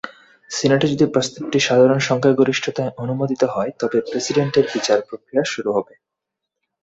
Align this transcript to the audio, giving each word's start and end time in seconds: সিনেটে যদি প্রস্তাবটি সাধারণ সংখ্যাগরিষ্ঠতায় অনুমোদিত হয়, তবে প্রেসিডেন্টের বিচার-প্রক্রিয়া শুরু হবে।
সিনেটে 0.51 0.85
যদি 0.87 1.05
প্রস্তাবটি 1.05 1.59
সাধারণ 1.59 1.99
সংখ্যাগরিষ্ঠতায় 1.99 2.95
অনুমোদিত 2.97 3.43
হয়, 3.45 3.71
তবে 3.79 3.97
প্রেসিডেন্টের 4.01 4.65
বিচার-প্রক্রিয়া 4.73 5.43
শুরু 5.45 5.69
হবে। 5.71 5.93